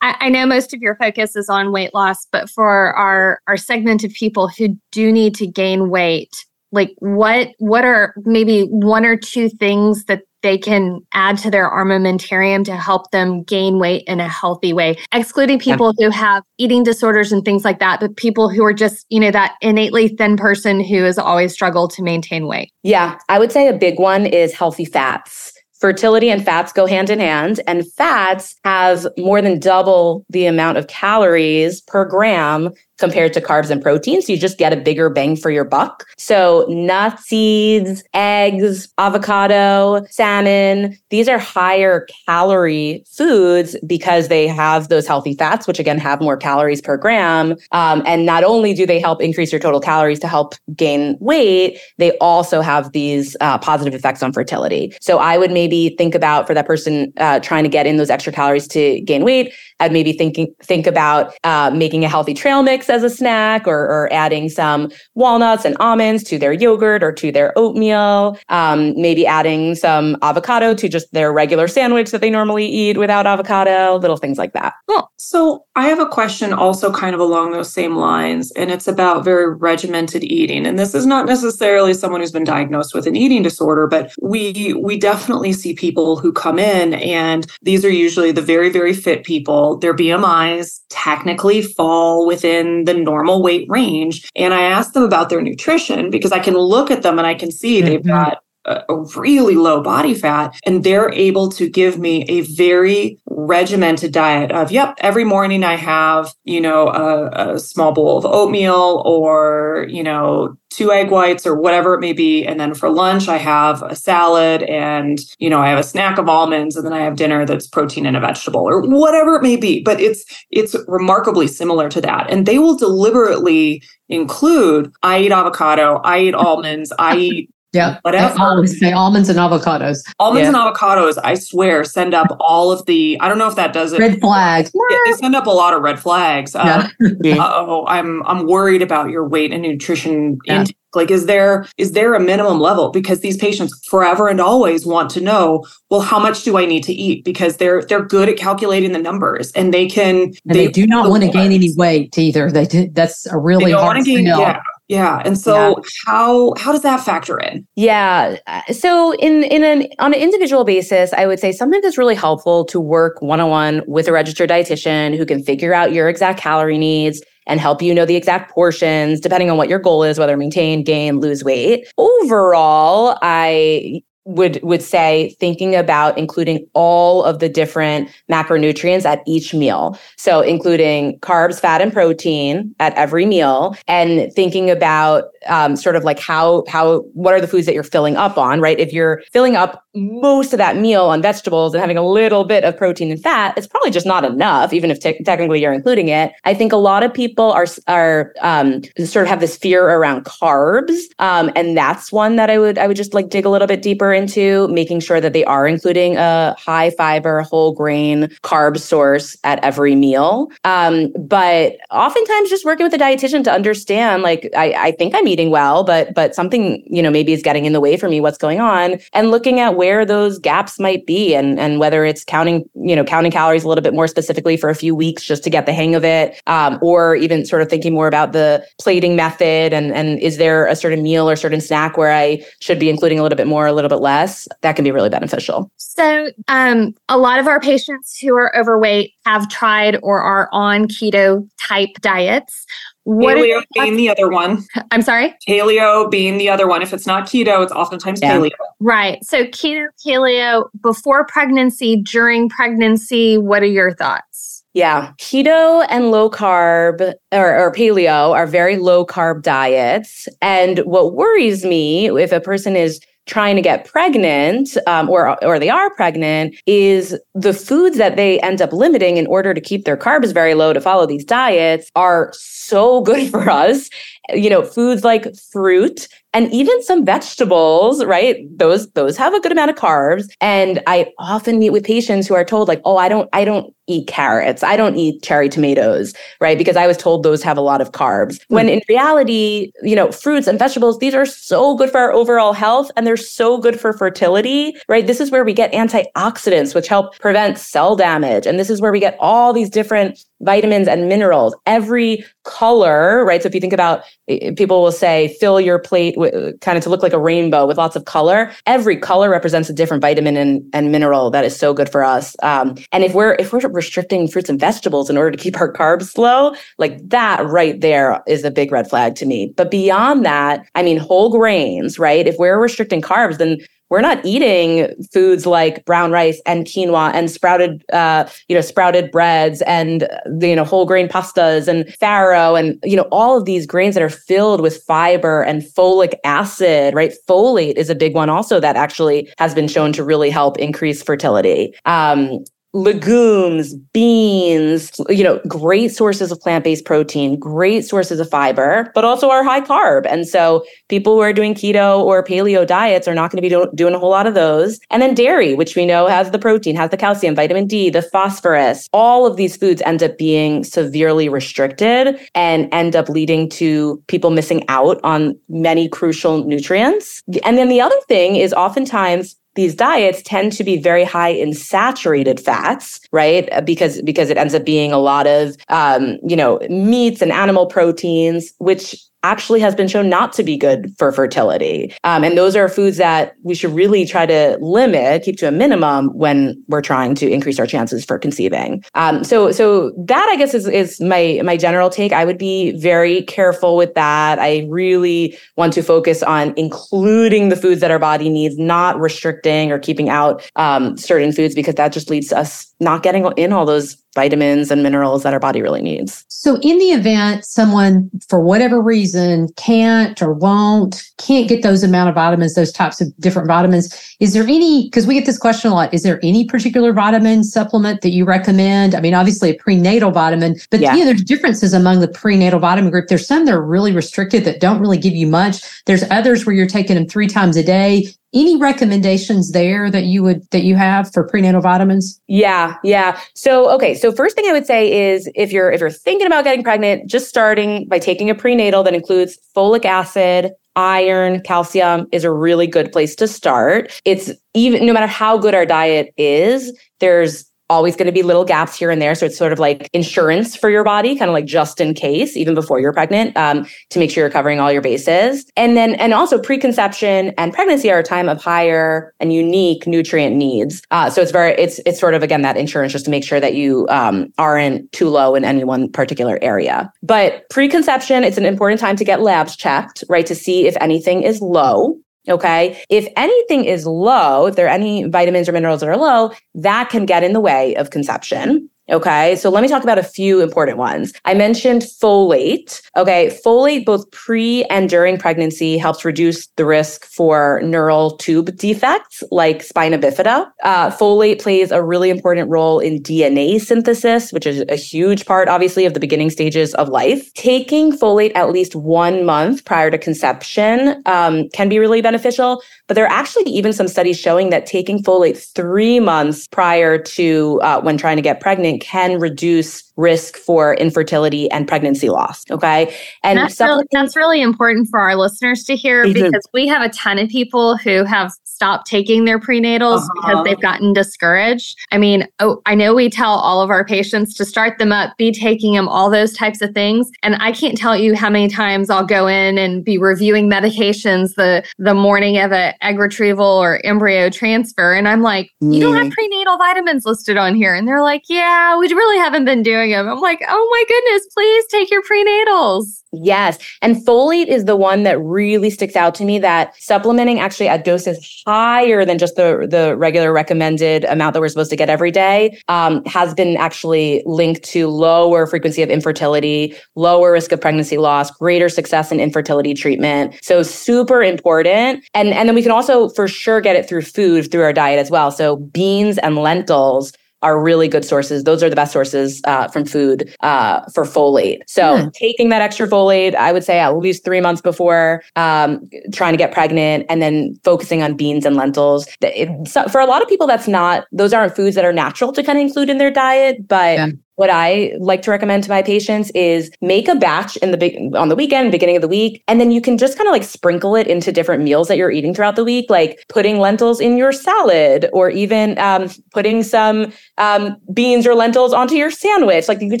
[0.00, 3.56] I, I know most of your focus is on weight loss, but for our our
[3.56, 9.04] segment of people who do need to gain weight, like what what are maybe one
[9.04, 14.04] or two things that they can add to their armamentarium to help them gain weight
[14.06, 18.16] in a healthy way, excluding people who have eating disorders and things like that, but
[18.16, 22.02] people who are just, you know, that innately thin person who has always struggled to
[22.02, 22.70] maintain weight.
[22.82, 25.52] Yeah, I would say a big one is healthy fats.
[25.80, 30.78] Fertility and fats go hand in hand, and fats have more than double the amount
[30.78, 32.70] of calories per gram
[33.02, 34.26] compared to carbs and proteins.
[34.26, 36.06] So you just get a bigger bang for your buck.
[36.18, 45.04] So nuts, seeds, eggs, avocado, salmon, these are higher calorie foods because they have those
[45.06, 47.56] healthy fats, which again have more calories per gram.
[47.72, 51.80] Um, and not only do they help increase your total calories to help gain weight,
[51.98, 54.94] they also have these uh, positive effects on fertility.
[55.00, 58.10] So I would maybe think about for that person uh, trying to get in those
[58.10, 62.62] extra calories to gain weight, I'd maybe thinking think about uh, making a healthy trail
[62.62, 67.10] mix as a snack, or, or, adding some walnuts and almonds to their yogurt or
[67.12, 68.38] to their oatmeal.
[68.50, 73.26] Um, maybe adding some avocado to just their regular sandwich that they normally eat without
[73.26, 73.96] avocado.
[73.96, 74.74] Little things like that.
[74.86, 78.86] Well, so I have a question also kind of along those same lines, and it's
[78.86, 80.66] about very regimented eating.
[80.66, 84.74] And this is not necessarily someone who's been diagnosed with an eating disorder, but we
[84.74, 89.24] we definitely see people who come in, and these are usually the very very fit
[89.24, 94.30] people their BMIs technically fall within the normal weight range.
[94.36, 97.34] And I ask them about their nutrition because I can look at them and I
[97.34, 97.86] can see mm-hmm.
[97.88, 103.18] they've got a, really low body fat and they're able to give me a very
[103.46, 108.24] regimented diet of yep every morning i have you know a, a, small bowl of
[108.24, 112.44] oatmeal or you know two egg whites or whatever it may be.
[112.44, 116.18] And then for lunch, I have a salad and, you know, I have a snack
[116.18, 119.42] of almonds and then I have dinner that's protein and a vegetable or whatever it
[119.42, 119.82] may be.
[119.82, 122.30] But it's, it's remarkably similar to that.
[122.30, 127.98] And they will deliberately include, I eat avocado, I eat almonds, I eat yeah.
[128.02, 130.02] But I always say almonds and avocados.
[130.18, 130.48] Almonds yeah.
[130.48, 133.92] and avocados, I swear, send up all of the, I don't know if that does
[133.92, 133.98] it.
[133.98, 134.70] Red flags.
[134.90, 136.54] Yeah, they send up a lot of red flags.
[136.54, 136.88] Uh,
[137.24, 140.60] oh, I'm I'm worried about your weight and nutrition yeah.
[140.60, 140.76] intake.
[140.94, 142.90] Like, is there is there a minimum level?
[142.90, 146.84] Because these patients forever and always want to know, well, how much do I need
[146.84, 147.24] to eat?
[147.24, 150.86] Because they're they're good at calculating the numbers and they can and they, they do
[150.86, 152.50] not want to gain any weight either.
[152.50, 154.60] They do, that's a really hard gain, yeah.
[154.92, 155.22] Yeah.
[155.24, 155.74] And so yeah.
[156.06, 157.66] how how does that factor in?
[157.76, 158.36] Yeah.
[158.46, 162.14] Uh, so in in an on an individual basis, I would say sometimes it's really
[162.14, 166.76] helpful to work one-on-one with a registered dietitian who can figure out your exact calorie
[166.76, 170.36] needs and help you know the exact portions depending on what your goal is whether
[170.36, 177.48] maintain gain lose weight overall i would would say thinking about including all of the
[177.48, 179.98] different macronutrients at each meal.
[180.16, 186.04] So including carbs fat and protein at every meal and thinking about um, sort of
[186.04, 188.78] like how how what are the foods that you're filling up on right?
[188.78, 192.64] If you're filling up most of that meal on vegetables and having a little bit
[192.64, 196.08] of protein and fat it's probably just not enough even if te- technically you're including
[196.08, 199.88] it i think a lot of people are are um, sort of have this fear
[199.88, 203.50] around carbs um, and that's one that i would i would just like dig a
[203.50, 208.28] little bit deeper into making sure that they are including a high fiber whole grain
[208.42, 214.22] carb source at every meal um, but oftentimes just working with a dietitian to understand
[214.22, 217.64] like I, I think i'm eating well, but but something, you know, maybe is getting
[217.64, 218.98] in the way for me, what's going on?
[219.12, 223.02] And looking at where those gaps might be and and whether it's counting, you know,
[223.02, 225.72] counting calories a little bit more specifically for a few weeks just to get the
[225.72, 226.40] hang of it.
[226.46, 230.66] Um, or even sort of thinking more about the plating method and and is there
[230.68, 233.66] a certain meal or certain snack where I should be including a little bit more,
[233.66, 234.46] a little bit less?
[234.60, 235.68] That can be really beneficial.
[235.78, 240.86] So um a lot of our patients who are overweight have tried or are on
[240.86, 242.66] keto type diets.
[243.04, 244.64] What paleo being the other one.
[244.90, 245.34] I'm sorry?
[245.48, 246.82] Paleo being the other one.
[246.82, 248.36] If it's not keto, it's oftentimes yeah.
[248.36, 248.50] paleo.
[248.80, 249.24] Right.
[249.24, 254.64] So keto, paleo before pregnancy, during pregnancy, what are your thoughts?
[254.74, 255.12] Yeah.
[255.18, 260.28] Keto and low carb or, or paleo are very low carb diets.
[260.40, 265.58] And what worries me if a person is trying to get pregnant um, or or
[265.58, 269.84] they are pregnant is the foods that they end up limiting in order to keep
[269.84, 273.88] their carbs very low to follow these diets are so good for us
[274.30, 278.46] you know foods like fruit and even some vegetables right?
[278.58, 280.28] Those those have a good amount of carbs.
[280.40, 283.74] And i often meet with patients who are told like oh i don't i don't
[283.88, 284.62] eat carrots.
[284.62, 286.56] I don't eat cherry tomatoes right?
[286.56, 288.38] Because i was told those have a lot of carbs.
[288.38, 288.46] Mm.
[288.48, 292.52] when in reality you know fruits and vegetables these are so good for our overall
[292.52, 295.06] health and they're so good for fertility right?
[295.06, 298.46] This is where we get antioxidants which help prevent cell damage.
[298.46, 303.42] And this is where we get all these different vitamins and minerals every color right
[303.42, 306.76] so if you think about eh, eh, people will say fill your plate eh, kind
[306.76, 308.52] of to look like a rainbow with lots of color.
[308.66, 312.36] Every color represents a different vitamin and, and mineral that is so good for us.
[312.42, 315.72] Um, and if we're if we're restricting fruits and vegetables in order to keep our
[315.72, 319.52] carbs low, like that right there is a big red flag to me.
[319.56, 322.26] But beyond that, I mean, whole grains, right?
[322.26, 323.58] If we're restricting carbs, then
[323.92, 329.10] we're not eating foods like brown rice and quinoa and sprouted, uh, you know, sprouted
[329.10, 330.08] breads and
[330.40, 334.02] you know whole grain pastas and farro and you know all of these grains that
[334.02, 336.94] are filled with fiber and folic acid.
[336.94, 340.58] Right, folate is a big one also that actually has been shown to really help
[340.58, 341.74] increase fertility.
[341.84, 342.44] Um,
[342.74, 349.30] legumes, beans, you know, great sources of plant-based protein, great sources of fiber, but also
[349.30, 350.06] are high carb.
[350.06, 353.50] And so people who are doing keto or paleo diets are not going to be
[353.50, 354.80] do- doing a whole lot of those.
[354.90, 358.02] And then dairy, which we know has the protein, has the calcium, vitamin D, the
[358.02, 358.88] phosphorus.
[358.92, 364.30] All of these foods end up being severely restricted and end up leading to people
[364.30, 367.22] missing out on many crucial nutrients.
[367.44, 371.52] And then the other thing is oftentimes these diets tend to be very high in
[371.52, 373.48] saturated fats, right?
[373.64, 377.66] Because because it ends up being a lot of um, you know meats and animal
[377.66, 381.94] proteins, which actually has been shown not to be good for fertility.
[382.04, 385.52] Um, and those are foods that we should really try to limit, keep to a
[385.52, 388.84] minimum when we're trying to increase our chances for conceiving.
[388.94, 392.12] Um, so, so that I guess is, is my, my general take.
[392.12, 394.38] I would be very careful with that.
[394.38, 399.70] I really want to focus on including the foods that our body needs, not restricting
[399.70, 403.52] or keeping out um, certain foods because that just leads to us not getting in
[403.52, 406.24] all those vitamins and minerals that our body really needs.
[406.28, 409.11] So, in the event someone, for whatever reason,
[409.56, 414.32] can't or won't, can't get those amount of vitamins, those types of different vitamins, is
[414.32, 418.00] there any, because we get this question a lot, is there any particular vitamin supplement
[418.02, 418.94] that you recommend?
[418.94, 422.90] I mean, obviously a prenatal vitamin, but yeah, yeah there's differences among the prenatal vitamin
[422.90, 423.08] group.
[423.08, 425.84] There's some that are really restricted that don't really give you much.
[425.84, 428.08] There's others where you're taking them three times a day.
[428.34, 432.20] Any recommendations there that you would that you have for prenatal vitamins?
[432.28, 433.20] Yeah, yeah.
[433.34, 436.44] So okay, so first thing I would say is if you're if you're thinking about
[436.44, 442.24] getting pregnant, just starting by taking a prenatal that includes folic acid, iron, calcium is
[442.24, 444.00] a really good place to start.
[444.04, 448.44] It's even no matter how good our diet is, there's always going to be little
[448.44, 449.14] gaps here and there.
[449.14, 452.36] So it's sort of like insurance for your body, kind of like just in case,
[452.36, 455.50] even before you're pregnant, um, to make sure you're covering all your bases.
[455.56, 460.36] And then, and also preconception and pregnancy are a time of higher and unique nutrient
[460.36, 460.82] needs.
[460.90, 463.40] Uh, so it's very, it's, it's sort of, again, that insurance just to make sure
[463.40, 466.92] that you um, aren't too low in any one particular area.
[467.02, 470.26] But preconception, it's an important time to get labs checked, right?
[470.26, 471.96] To see if anything is low.
[472.28, 472.82] Okay.
[472.88, 476.88] If anything is low, if there are any vitamins or minerals that are low, that
[476.88, 478.68] can get in the way of conception.
[478.92, 479.36] Okay.
[479.36, 481.14] So let me talk about a few important ones.
[481.24, 482.82] I mentioned folate.
[482.94, 483.36] Okay.
[483.44, 489.62] Folate, both pre and during pregnancy, helps reduce the risk for neural tube defects like
[489.62, 490.50] spina bifida.
[490.62, 495.48] Uh, folate plays a really important role in DNA synthesis, which is a huge part,
[495.48, 497.32] obviously, of the beginning stages of life.
[497.32, 502.62] Taking folate at least one month prior to conception um, can be really beneficial.
[502.88, 507.58] But there are actually even some studies showing that taking folate three months prior to
[507.62, 512.44] uh, when trying to get pregnant can reduce risk for infertility and pregnancy loss.
[512.50, 512.94] Okay.
[513.22, 516.88] And that's, really, that's really important for our listeners to hear because we have a
[516.88, 520.10] ton of people who have stopped taking their prenatals uh-huh.
[520.14, 521.76] because they've gotten discouraged.
[521.90, 525.16] I mean, oh, I know we tell all of our patients to start them up,
[525.18, 527.10] be taking them, all those types of things.
[527.22, 531.34] And I can't tell you how many times I'll go in and be reviewing medications
[531.34, 534.94] the the morning of an egg retrieval or embryo transfer.
[534.94, 536.12] And I'm like, you don't have mm.
[536.12, 537.74] prenatal vitamins listed on here.
[537.74, 540.08] And they're like, yeah, we really haven't been doing them.
[540.08, 543.02] I'm like, oh my goodness, please take your prenatals.
[543.12, 543.58] Yes.
[543.82, 547.84] And folate is the one that really sticks out to me that supplementing actually at
[547.84, 552.10] doses higher than just the, the regular recommended amount that we're supposed to get every
[552.10, 557.98] day um, has been actually linked to lower frequency of infertility, lower risk of pregnancy
[557.98, 560.34] loss, greater success in infertility treatment.
[560.42, 562.02] So super important.
[562.14, 564.98] And, and then we can also for sure get it through food, through our diet
[564.98, 565.30] as well.
[565.30, 568.44] So beans and lentils are really good sources.
[568.44, 571.58] Those are the best sources uh, from food uh, for folate.
[571.66, 572.08] So hmm.
[572.10, 576.38] taking that extra folate, I would say at least three months before um, trying to
[576.38, 579.06] get pregnant, and then focusing on beans and lentils.
[579.20, 582.32] It, so for a lot of people, that's not; those aren't foods that are natural
[582.32, 583.66] to kind of include in their diet.
[583.66, 584.08] But yeah
[584.42, 588.12] what I like to recommend to my patients is make a batch in the big
[588.16, 590.42] on the weekend, beginning of the week, and then you can just kind of like
[590.42, 594.16] sprinkle it into different meals that you're eating throughout the week, like putting lentils in
[594.16, 599.68] your salad, or even um, putting some um, beans or lentils onto your sandwich.
[599.68, 600.00] Like you could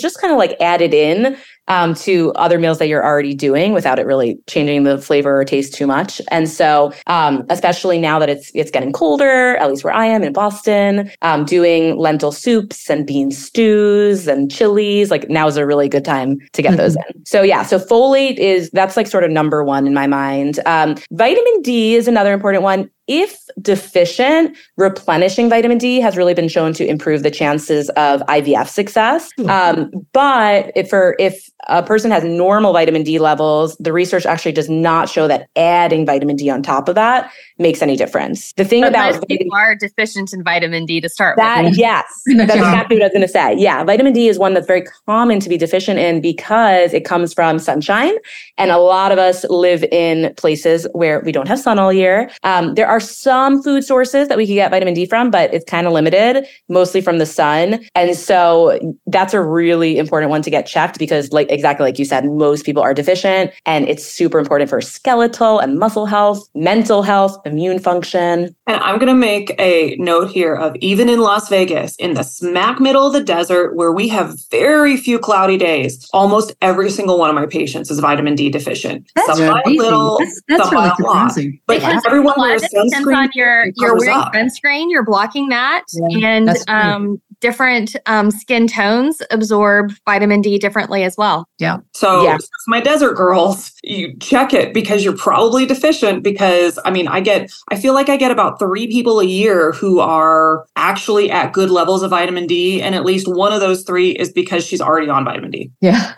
[0.00, 1.36] just kind of like add it in
[1.68, 5.44] um, to other meals that you're already doing without it really changing the flavor or
[5.44, 6.20] taste too much.
[6.30, 10.22] And so, um, especially now that it's it's getting colder, at least where I am
[10.22, 15.66] in Boston, um, doing lentil soups and bean stews and chilies, like now is a
[15.66, 16.78] really good time to get mm-hmm.
[16.78, 17.26] those in.
[17.26, 20.60] So yeah, so folate is that's like sort of number one in my mind.
[20.66, 22.90] Um, vitamin D is another important one.
[23.08, 28.68] if deficient, replenishing vitamin D has really been shown to improve the chances of IVF
[28.68, 29.30] success.
[29.36, 29.50] Hmm.
[29.50, 34.52] Um, but if for if a person has normal vitamin D levels, the research actually
[34.52, 38.52] does not show that adding vitamin D on top of that makes any difference.
[38.54, 41.78] The thing but about people are deficient in vitamin D to start that, with.
[41.78, 43.54] Yes, that's exactly what I was going to say.
[43.56, 47.32] Yeah, vitamin D is one that's very common to be deficient in because it comes
[47.32, 48.14] from sunshine,
[48.58, 52.30] and a lot of us live in places where we don't have sun all year.
[52.42, 55.64] Um, there are some food sources that we can get vitamin D from, but it's
[55.64, 60.50] kind of limited, mostly from the sun, and so that's a really important one to
[60.50, 64.38] get checked because, like exactly like you said, most people are deficient, and it's super
[64.38, 68.54] important for skeletal and muscle health, mental health immune function.
[68.66, 72.22] And I'm going to make a note here of even in Las Vegas, in the
[72.22, 77.18] smack middle of the desert where we have very few cloudy days, almost every single
[77.18, 79.10] one of my patients is vitamin D deficient.
[79.14, 81.60] That's some really little, that's, that's really surprising.
[81.66, 82.00] But yeah.
[82.06, 83.16] everyone wears sunscreen.
[83.16, 84.32] On your, you're wearing up.
[84.32, 85.84] sunscreen, you're blocking that.
[85.92, 91.41] Yeah, and um, different um, skin tones absorb vitamin D differently as well.
[91.58, 91.78] Yeah.
[91.94, 92.38] So, yeah.
[92.66, 96.22] my desert girls, you check it because you're probably deficient.
[96.22, 99.72] Because I mean, I get, I feel like I get about three people a year
[99.72, 103.82] who are actually at good levels of vitamin D, and at least one of those
[103.82, 105.70] three is because she's already on vitamin D.
[105.82, 106.14] Yeah.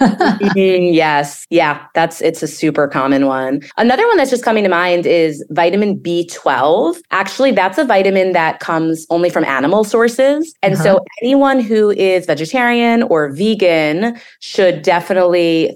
[0.54, 1.46] yes.
[1.50, 1.86] Yeah.
[1.94, 3.62] That's it's a super common one.
[3.76, 7.00] Another one that's just coming to mind is vitamin B12.
[7.10, 10.82] Actually, that's a vitamin that comes only from animal sources, and uh-huh.
[10.82, 15.13] so anyone who is vegetarian or vegan should definitely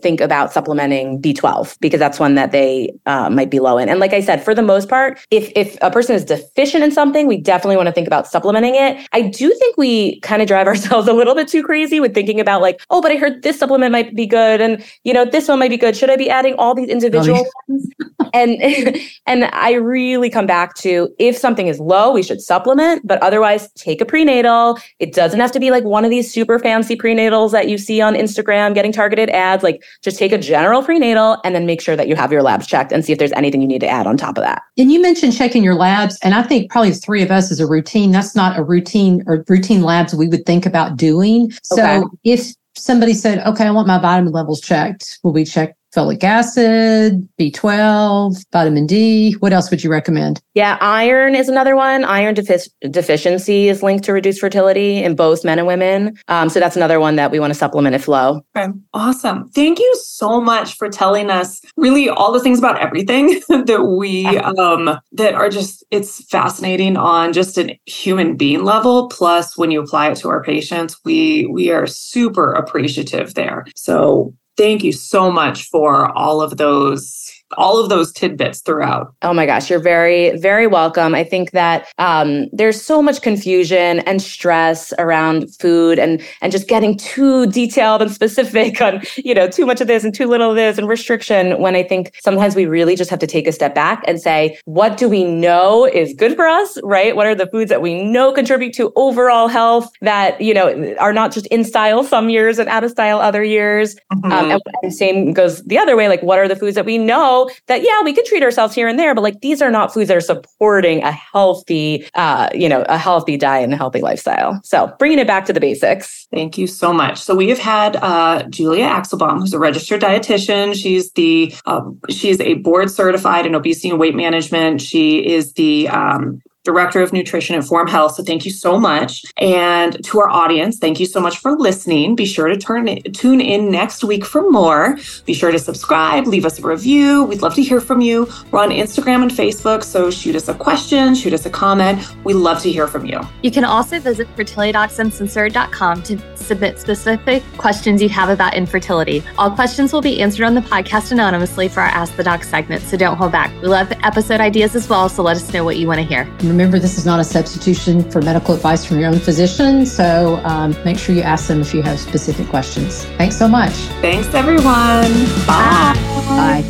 [0.02, 3.88] think about supplementing B12 because that's one that they uh, might be low in.
[3.88, 6.92] And like I said, for the most part, if if a person is deficient in
[6.92, 9.06] something, we definitely want to think about supplementing it.
[9.12, 12.40] I do think we kind of drive ourselves a little bit too crazy with thinking
[12.40, 15.48] about like, oh, but I heard this supplement might be good, and you know this
[15.48, 15.96] one might be good.
[15.96, 17.88] Should I be adding all these individual ones?
[18.34, 18.60] and
[19.26, 23.70] and I really come back to if something is low, we should supplement, but otherwise
[23.72, 24.78] take a prenatal.
[24.98, 28.00] It doesn't have to be like one of these super fancy prenatals that you see
[28.00, 29.62] on Instagram getting targeted ads.
[29.62, 32.66] Like just take a general prenatal and then make sure that you have your labs
[32.66, 34.62] checked and see if there's anything you need to add on top of that.
[34.76, 37.66] And you mentioned checking your labs, and I think probably three of us is a
[37.66, 38.10] routine.
[38.10, 41.50] That's not a routine or routine labs we would think about doing.
[41.62, 42.04] So okay.
[42.24, 47.26] if somebody said, okay, I want my vitamin levels checked, will we check folic acid,
[47.38, 49.32] B12, vitamin D.
[49.34, 50.40] What else would you recommend?
[50.54, 52.04] Yeah, iron is another one.
[52.04, 56.18] Iron defi- deficiency is linked to reduced fertility in both men and women.
[56.28, 58.42] Um, so that's another one that we want to supplement if low.
[58.56, 58.72] Okay.
[58.92, 59.48] Awesome.
[59.50, 64.26] Thank you so much for telling us really all the things about everything that we
[64.26, 69.08] um, that are just it's fascinating on just a human being level.
[69.08, 73.64] Plus, when you apply it to our patients, we we are super appreciative there.
[73.74, 79.14] So thank you so much for all of those all of those tidbits throughout.
[79.22, 81.14] Oh my gosh, you're very, very welcome.
[81.14, 86.68] I think that um, there's so much confusion and stress around food and and just
[86.68, 90.50] getting too detailed and specific on, you know, too much of this and too little
[90.50, 93.52] of this and restriction when I think sometimes we really just have to take a
[93.52, 97.16] step back and say, what do we know is good for us, right?
[97.16, 101.12] What are the foods that we know contribute to overall health that, you know, are
[101.12, 103.94] not just in style some years and out of style other years?
[104.12, 104.32] Mm-hmm.
[104.32, 106.08] Um, and, and same goes the other way.
[106.08, 108.88] Like, what are the foods that we know that yeah we could treat ourselves here
[108.88, 112.68] and there but like these are not foods that are supporting a healthy uh you
[112.68, 114.60] know a healthy diet and a healthy lifestyle.
[114.64, 116.26] So bringing it back to the basics.
[116.32, 117.18] Thank you so much.
[117.18, 120.74] So we have had uh, julia axelbaum who's a registered dietitian.
[120.74, 124.80] She's the um, she's a board certified in obesity and weight management.
[124.80, 128.16] She is the um, Director of Nutrition at Form Health.
[128.16, 129.24] So thank you so much.
[129.38, 132.14] And to our audience, thank you so much for listening.
[132.14, 134.98] Be sure to turn tune in next week for more.
[135.24, 137.24] Be sure to subscribe, leave us a review.
[137.24, 138.28] We'd love to hear from you.
[138.50, 142.06] We're on Instagram and Facebook, so shoot us a question, shoot us a comment.
[142.24, 143.20] We love to hear from you.
[143.42, 149.22] You can also visit fertilitydocsuncensored.com to submit specific questions you have about infertility.
[149.38, 152.82] All questions will be answered on the podcast anonymously for our Ask the Doc segment,
[152.82, 153.50] so don't hold back.
[153.62, 156.24] We love episode ideas as well, so let us know what you want to hear.
[156.48, 159.86] Remember, this is not a substitution for medical advice from your own physician.
[159.86, 163.04] So um, make sure you ask them if you have specific questions.
[163.16, 163.72] Thanks so much.
[164.00, 165.12] Thanks, everyone.
[165.46, 165.94] Bye.
[166.28, 166.64] Bye.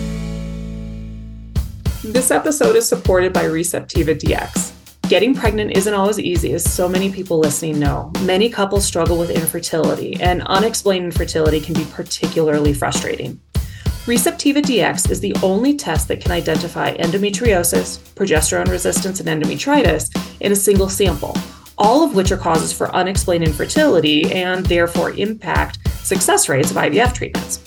[2.02, 4.72] This episode is supported by Receptiva DX.
[5.08, 8.12] Getting pregnant isn't always easy, as so many people listening know.
[8.24, 13.40] Many couples struggle with infertility, and unexplained infertility can be particularly frustrating.
[14.08, 20.08] Receptiva DX is the only test that can identify endometriosis, progesterone resistance, and endometritis
[20.40, 21.36] in a single sample,
[21.76, 27.12] all of which are causes for unexplained infertility and therefore impact success rates of IVF
[27.12, 27.58] treatments.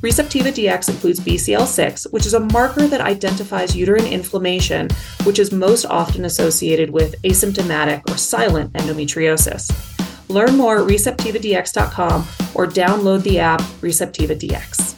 [0.00, 4.88] Receptiva DX includes BCL6, which is a marker that identifies uterine inflammation,
[5.24, 9.70] which is most often associated with asymptomatic or silent endometriosis.
[10.30, 14.91] Learn more at receptivadx.com or download the app Receptiva DX.